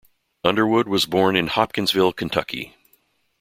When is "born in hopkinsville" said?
1.05-2.11